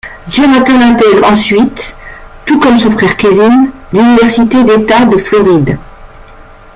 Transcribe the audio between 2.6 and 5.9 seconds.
son frère Kévin, l'Université d'État de Floride.